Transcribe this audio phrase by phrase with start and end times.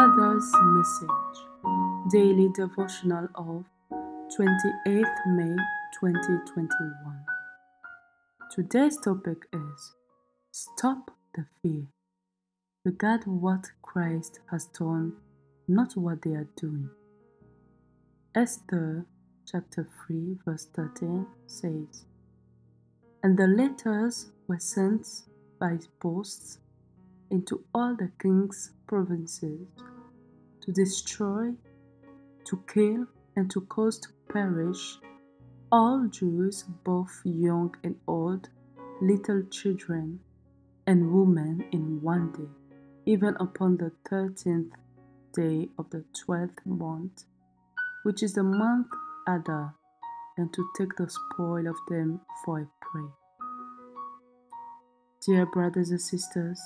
[0.00, 1.44] Father's Message
[2.10, 3.66] Daily Devotional of
[4.34, 5.54] 28th May
[6.00, 7.24] 2021.
[8.50, 9.92] Today's topic is
[10.52, 11.88] Stop the Fear.
[12.82, 15.16] Regard what Christ has done,
[15.68, 16.88] not what they are doing.
[18.34, 19.04] Esther
[19.46, 22.06] chapter 3, verse 13 says,
[23.22, 25.06] And the letters were sent
[25.58, 26.56] by posts
[27.30, 29.68] into all the king's provinces
[30.70, 31.52] to destroy,
[32.44, 33.06] to kill,
[33.36, 34.98] and to cause to perish
[35.72, 38.48] all Jews, both young and old,
[39.00, 40.20] little children,
[40.86, 42.48] and women in one day,
[43.06, 44.72] even upon the thirteenth
[45.34, 47.24] day of the twelfth month,
[48.04, 48.88] which is the month
[49.28, 49.74] Adar,
[50.36, 53.08] and to take the spoil of them for a prey.
[55.26, 56.60] Dear brothers and sisters,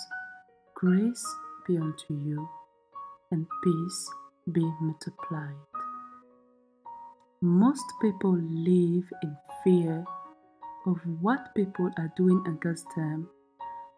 [0.74, 1.24] Grace
[1.66, 2.48] be unto you,
[3.34, 4.10] and peace
[4.52, 5.56] be multiplied.
[7.42, 10.04] Most people live in fear
[10.86, 13.28] of what people are doing against them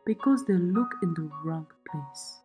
[0.07, 2.41] because they look in the wrong place.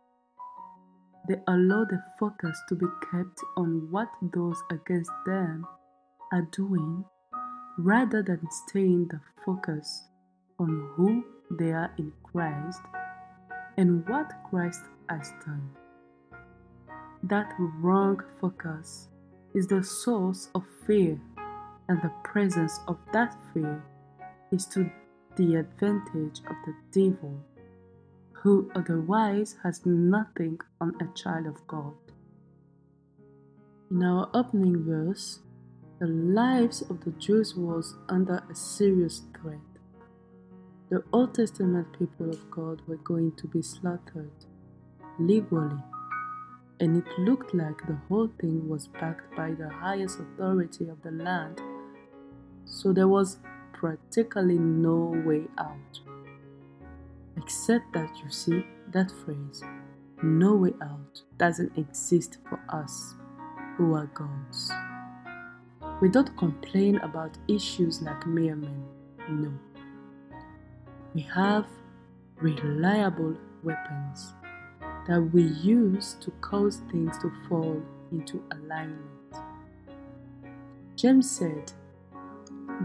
[1.28, 5.66] They allow the focus to be kept on what those against them
[6.30, 7.04] are doing
[7.78, 10.08] rather than staying the focus
[10.58, 11.24] on who
[11.56, 12.82] they are in Christ
[13.78, 15.70] and what Christ has done.
[17.22, 19.08] That wrong focus
[19.54, 21.20] is the source of fear,
[21.88, 23.82] and the presence of that fear
[24.50, 24.90] is to
[25.36, 27.44] the advantage of the devil,
[28.32, 31.94] who otherwise has nothing on a child of God.
[33.90, 35.40] In our opening verse,
[36.00, 39.60] the lives of the Jews was under a serious threat
[40.92, 44.30] the Old Testament people of God were going to be slaughtered
[45.18, 45.82] legally,
[46.82, 51.12] and it looked like the whole thing was backed by the highest authority of the
[51.12, 51.60] land,
[52.64, 53.38] so there was
[53.72, 56.00] practically no way out.
[57.36, 59.62] Except that you see, that phrase,
[60.22, 63.14] no way out, doesn't exist for us
[63.76, 64.72] who are God's.
[66.00, 68.84] We don't complain about issues like mere men,
[69.28, 69.52] no
[71.14, 71.66] we have
[72.40, 74.32] reliable weapons
[75.06, 79.00] that we use to cause things to fall into alignment.
[80.96, 81.72] James said,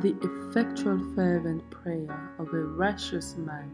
[0.01, 3.69] The effectual fervent prayer of a righteous man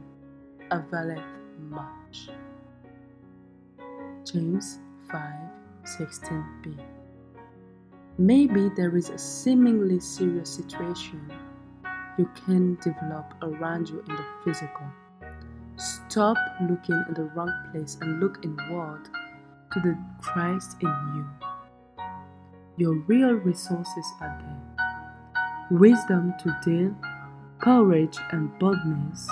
[0.72, 1.24] availeth
[1.70, 2.30] much.
[4.26, 4.80] James
[5.12, 5.34] 5
[5.86, 6.80] 16b.
[8.18, 11.32] Maybe there is a seemingly serious situation
[12.18, 14.86] you can develop around you in the physical.
[15.78, 19.09] Stop looking in the wrong place and look inward
[19.73, 21.25] to the Christ in you.
[22.78, 24.73] Your real resources are there
[25.72, 26.95] wisdom to deal,
[27.59, 29.28] courage and boldness,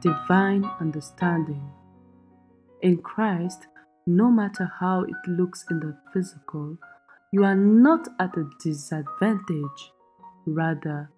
[0.00, 1.62] divine understanding.
[2.82, 3.68] In Christ,
[4.06, 6.76] no matter how it looks in the physical,
[7.32, 9.92] you are not at a disadvantage,
[10.46, 11.10] rather,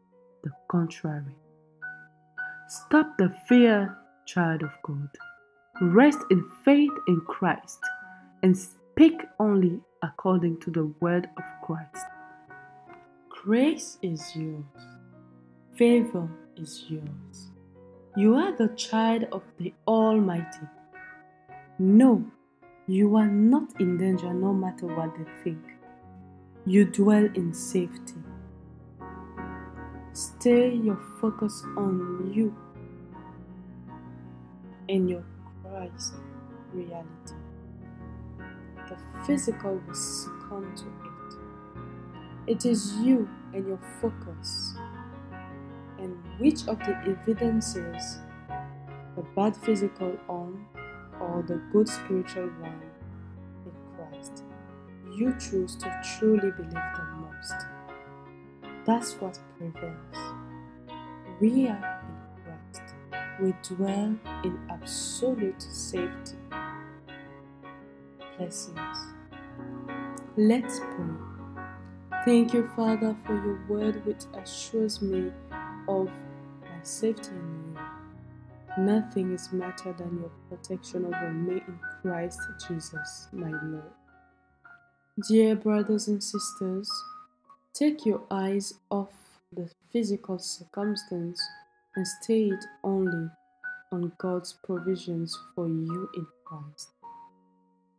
[0.45, 1.35] the contrary.
[2.69, 5.09] Stop the fear, child of God.
[5.81, 7.79] Rest in faith in Christ
[8.43, 12.07] and speak only according to the word of Christ.
[13.29, 14.65] Grace is yours,
[15.75, 17.51] favor is yours.
[18.17, 20.67] You are the child of the Almighty.
[21.79, 22.25] No,
[22.87, 25.63] you are not in danger no matter what they think.
[26.65, 28.15] You dwell in safety.
[30.13, 32.57] Stay your focus on you
[34.89, 35.25] and your
[35.63, 36.15] Christ
[36.73, 37.35] reality.
[38.89, 42.53] The physical will succumb to it.
[42.53, 44.75] It is you and your focus.
[45.99, 48.19] And which of the evidences,
[49.17, 50.65] the bad physical on
[51.21, 52.81] or the good spiritual one
[53.65, 54.45] in Christ,
[55.13, 57.67] you choose to truly believe the most?
[58.85, 60.17] That's what prevails.
[61.41, 61.96] We are in.
[63.41, 66.37] We dwell in absolute safety.
[68.39, 68.99] Blessings.
[70.37, 71.15] Let's pray.
[72.25, 75.33] Thank you, Father, for your word which assures me
[75.89, 76.09] of
[76.63, 78.85] my safety in you.
[78.85, 83.93] Nothing is matter than your protection over me in Christ Jesus, my Lord.
[85.29, 86.91] Dear brothers and sisters,
[87.79, 91.47] Take your eyes off the physical circumstance
[91.97, 93.29] and stay it only
[93.91, 96.91] on God's provisions for you in Christ.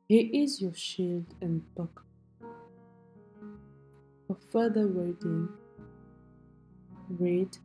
[0.07, 2.03] He is your shield and buckler.
[4.27, 5.49] For further reading,
[7.09, 7.57] read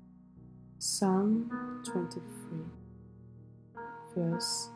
[0.78, 2.22] Psalm 23,
[4.16, 4.70] verse